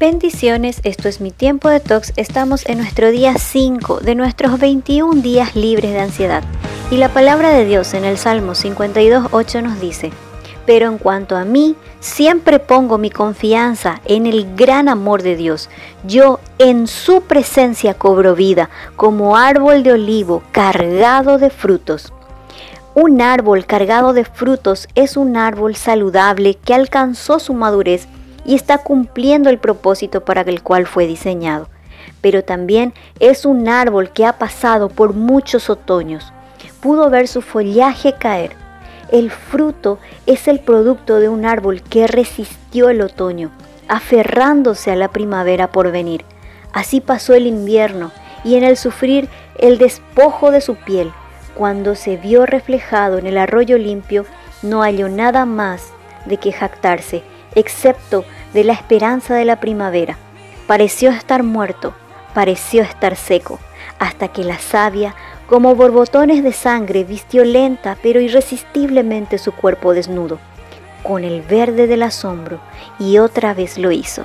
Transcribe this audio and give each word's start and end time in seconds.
Bendiciones, 0.00 0.80
esto 0.84 1.10
es 1.10 1.20
mi 1.20 1.30
tiempo 1.30 1.68
de 1.68 1.78
tox. 1.78 2.14
Estamos 2.16 2.64
en 2.64 2.78
nuestro 2.78 3.10
día 3.10 3.34
5 3.34 4.00
de 4.00 4.14
nuestros 4.14 4.58
21 4.58 5.20
días 5.20 5.54
libres 5.54 5.92
de 5.92 6.00
ansiedad. 6.00 6.42
Y 6.90 6.96
la 6.96 7.10
palabra 7.10 7.50
de 7.50 7.66
Dios 7.66 7.92
en 7.92 8.06
el 8.06 8.16
Salmo 8.16 8.52
52.8 8.52 9.62
nos 9.62 9.78
dice, 9.78 10.10
pero 10.64 10.86
en 10.86 10.96
cuanto 10.96 11.36
a 11.36 11.44
mí, 11.44 11.76
siempre 12.00 12.60
pongo 12.60 12.96
mi 12.96 13.10
confianza 13.10 14.00
en 14.06 14.24
el 14.24 14.56
gran 14.56 14.88
amor 14.88 15.22
de 15.22 15.36
Dios. 15.36 15.68
Yo 16.06 16.40
en 16.56 16.86
su 16.86 17.20
presencia 17.20 17.92
cobro 17.92 18.34
vida, 18.34 18.70
como 18.96 19.36
árbol 19.36 19.82
de 19.82 19.92
olivo 19.92 20.42
cargado 20.50 21.36
de 21.36 21.50
frutos. 21.50 22.10
Un 22.94 23.20
árbol 23.20 23.66
cargado 23.66 24.14
de 24.14 24.24
frutos 24.24 24.88
es 24.94 25.18
un 25.18 25.36
árbol 25.36 25.76
saludable 25.76 26.54
que 26.54 26.72
alcanzó 26.72 27.38
su 27.38 27.52
madurez 27.52 28.08
y 28.44 28.54
está 28.54 28.78
cumpliendo 28.78 29.50
el 29.50 29.58
propósito 29.58 30.24
para 30.24 30.42
el 30.42 30.62
cual 30.62 30.86
fue 30.86 31.06
diseñado. 31.06 31.68
Pero 32.20 32.44
también 32.44 32.92
es 33.18 33.44
un 33.44 33.68
árbol 33.68 34.10
que 34.10 34.26
ha 34.26 34.38
pasado 34.38 34.88
por 34.88 35.14
muchos 35.14 35.70
otoños. 35.70 36.32
Pudo 36.80 37.10
ver 37.10 37.28
su 37.28 37.42
follaje 37.42 38.14
caer. 38.14 38.52
El 39.10 39.30
fruto 39.30 39.98
es 40.26 40.48
el 40.48 40.60
producto 40.60 41.20
de 41.20 41.28
un 41.28 41.44
árbol 41.44 41.82
que 41.82 42.06
resistió 42.06 42.88
el 42.88 43.02
otoño, 43.02 43.50
aferrándose 43.88 44.90
a 44.90 44.96
la 44.96 45.08
primavera 45.08 45.72
por 45.72 45.90
venir. 45.92 46.24
Así 46.72 47.00
pasó 47.00 47.34
el 47.34 47.46
invierno 47.46 48.12
y 48.44 48.54
en 48.54 48.64
el 48.64 48.76
sufrir 48.76 49.28
el 49.58 49.76
despojo 49.76 50.50
de 50.50 50.60
su 50.60 50.76
piel, 50.76 51.12
cuando 51.54 51.94
se 51.94 52.16
vio 52.16 52.46
reflejado 52.46 53.18
en 53.18 53.26
el 53.26 53.36
arroyo 53.36 53.76
limpio, 53.76 54.24
no 54.62 54.80
halló 54.82 55.08
nada 55.08 55.44
más 55.44 55.92
de 56.24 56.38
que 56.38 56.52
jactarse 56.52 57.22
excepto 57.54 58.24
de 58.52 58.64
la 58.64 58.72
esperanza 58.72 59.34
de 59.34 59.44
la 59.44 59.60
primavera. 59.60 60.16
Pareció 60.66 61.10
estar 61.10 61.42
muerto, 61.42 61.94
pareció 62.34 62.82
estar 62.82 63.16
seco, 63.16 63.58
hasta 63.98 64.28
que 64.28 64.44
la 64.44 64.58
savia, 64.58 65.14
como 65.48 65.74
borbotones 65.74 66.42
de 66.42 66.52
sangre, 66.52 67.04
vistió 67.04 67.44
lenta 67.44 67.96
pero 68.02 68.20
irresistiblemente 68.20 69.38
su 69.38 69.52
cuerpo 69.52 69.94
desnudo, 69.94 70.38
con 71.02 71.24
el 71.24 71.42
verde 71.42 71.86
del 71.86 72.02
asombro, 72.02 72.60
y 72.98 73.18
otra 73.18 73.54
vez 73.54 73.78
lo 73.78 73.90
hizo. 73.90 74.24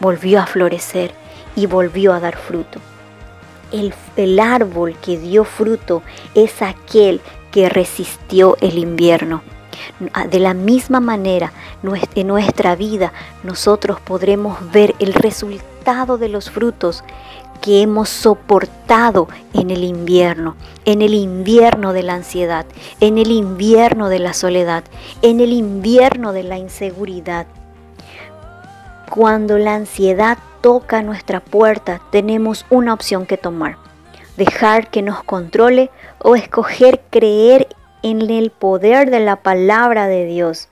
Volvió 0.00 0.40
a 0.40 0.46
florecer 0.46 1.12
y 1.54 1.66
volvió 1.66 2.12
a 2.12 2.20
dar 2.20 2.36
fruto. 2.36 2.80
El, 3.72 3.94
el 4.16 4.38
árbol 4.38 4.96
que 5.02 5.18
dio 5.18 5.44
fruto 5.44 6.02
es 6.34 6.60
aquel 6.62 7.20
que 7.50 7.68
resistió 7.68 8.56
el 8.60 8.78
invierno 8.78 9.42
de 10.30 10.38
la 10.40 10.54
misma 10.54 11.00
manera, 11.00 11.52
en 12.14 12.26
nuestra 12.26 12.76
vida 12.76 13.12
nosotros 13.42 14.00
podremos 14.00 14.70
ver 14.72 14.94
el 14.98 15.14
resultado 15.14 16.18
de 16.18 16.28
los 16.28 16.50
frutos 16.50 17.04
que 17.60 17.82
hemos 17.82 18.08
soportado 18.08 19.28
en 19.52 19.70
el 19.70 19.84
invierno, 19.84 20.56
en 20.84 21.02
el 21.02 21.14
invierno 21.14 21.92
de 21.92 22.02
la 22.02 22.14
ansiedad, 22.14 22.66
en 23.00 23.18
el 23.18 23.30
invierno 23.30 24.08
de 24.08 24.18
la 24.18 24.34
soledad, 24.34 24.84
en 25.22 25.40
el 25.40 25.52
invierno 25.52 26.32
de 26.32 26.42
la 26.42 26.58
inseguridad. 26.58 27.46
Cuando 29.10 29.58
la 29.58 29.74
ansiedad 29.74 30.38
toca 30.60 31.02
nuestra 31.02 31.40
puerta, 31.40 32.00
tenemos 32.10 32.66
una 32.70 32.92
opción 32.92 33.26
que 33.26 33.36
tomar. 33.36 33.76
Dejar 34.36 34.90
que 34.90 35.00
nos 35.00 35.22
controle 35.24 35.90
o 36.18 36.36
escoger 36.36 37.00
creer 37.10 37.68
en 38.06 38.30
el 38.30 38.52
poder 38.52 39.10
de 39.10 39.18
la 39.18 39.34
palabra 39.34 40.06
de 40.06 40.26
Dios. 40.26 40.68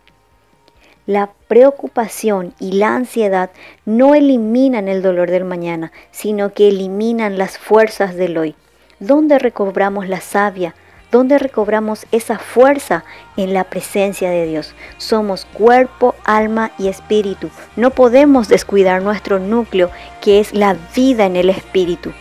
La 1.05 1.31
preocupación 1.49 2.55
y 2.61 2.75
la 2.75 2.95
ansiedad 2.95 3.51
no 3.85 4.15
eliminan 4.15 4.87
el 4.87 5.03
dolor 5.03 5.33
del 5.33 5.45
mañana, 5.45 5.91
sino 6.13 6.55
que 6.55 6.69
eliminan 6.69 7.37
las 7.37 7.59
fuerzas 7.59 8.15
del 8.15 8.39
hoy. 8.39 8.55
¿Dónde 9.01 9.41
recobramos 9.41 10.09
la 10.09 10.21
savia? 10.21 10.77
¿Dónde 11.11 11.41
recobramos 11.41 12.07
esa 12.13 12.39
fuerza? 12.39 13.03
En 13.37 13.53
la 13.53 13.65
presencia 13.65 14.31
de 14.31 14.47
Dios. 14.47 14.73
Somos 14.99 15.45
cuerpo, 15.45 16.15
alma 16.25 16.71
y 16.79 16.87
espíritu. 16.87 17.51
No 17.75 17.91
podemos 17.91 18.47
descuidar 18.47 19.03
nuestro 19.03 19.41
núcleo, 19.41 19.91
que 20.21 20.39
es 20.39 20.55
la 20.55 20.77
vida 20.95 21.27
en 21.27 21.35
el 21.35 21.51
espíritu. 21.51 22.13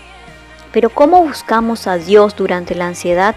Pero 0.72 0.90
¿cómo 0.90 1.22
buscamos 1.22 1.86
a 1.86 1.98
Dios 1.98 2.36
durante 2.36 2.74
la 2.74 2.88
ansiedad? 2.88 3.36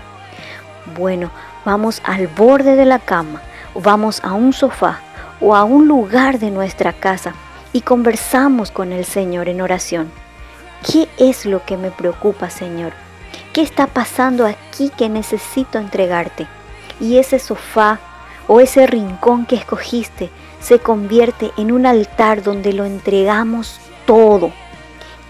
Bueno, 0.97 1.31
vamos 1.66 2.00
al 2.04 2.28
borde 2.28 2.77
de 2.77 2.87
la 2.87 3.00
cama 3.00 3.43
vamos 3.75 4.21
a 4.22 4.32
un 4.32 4.53
sofá 4.53 5.00
o 5.41 5.54
a 5.54 5.65
un 5.65 5.87
lugar 5.87 6.38
de 6.38 6.50
nuestra 6.50 6.93
casa 6.93 7.34
y 7.72 7.82
conversamos 7.82 8.71
con 8.71 8.93
el 8.93 9.04
Señor 9.04 9.49
en 9.49 9.60
oración. 9.60 10.10
¿Qué 10.91 11.09
es 11.19 11.44
lo 11.44 11.65
que 11.65 11.77
me 11.77 11.91
preocupa, 11.91 12.49
Señor? 12.50 12.93
¿Qué 13.53 13.62
está 13.62 13.87
pasando 13.87 14.47
aquí 14.47 14.91
que 14.97 15.09
necesito 15.09 15.78
entregarte? 15.78 16.47
Y 17.00 17.19
ese 17.19 17.38
sofá 17.38 17.98
o 18.47 18.60
ese 18.60 18.87
rincón 18.87 19.44
que 19.44 19.56
escogiste 19.56 20.31
se 20.60 20.78
convierte 20.78 21.50
en 21.59 21.72
un 21.72 21.84
altar 21.84 22.43
donde 22.43 22.72
lo 22.72 22.84
entregamos 22.84 23.78
todo. 24.06 24.53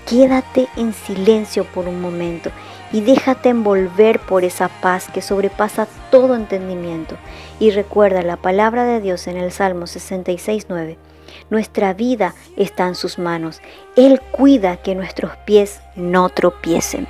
Quédate 0.07 0.69
en 0.77 0.93
silencio 0.93 1.65
por 1.65 1.89
un 1.89 2.01
momento 2.01 2.51
y 2.93 3.01
déjate 3.01 3.49
envolver 3.49 4.21
por 4.21 4.45
esa 4.45 4.69
paz 4.69 5.09
que 5.13 5.23
sobrepasa 5.23 5.87
todo 6.11 6.35
entendimiento. 6.35 7.17
Y 7.59 7.71
recuerda 7.71 8.23
la 8.23 8.37
palabra 8.37 8.85
de 8.85 9.01
Dios 9.01 9.27
en 9.27 9.37
el 9.37 9.53
Salmo 9.53 9.87
66.9. 9.87 10.97
Nuestra 11.51 11.95
vida 11.95 12.35
está 12.57 12.87
en 12.87 12.95
sus 12.95 13.19
manos. 13.19 13.61
Él 13.97 14.21
cuida 14.31 14.77
que 14.79 14.95
nuestros 14.95 15.37
pies 15.45 15.81
no 15.95 16.29
tropiecen. 16.29 17.07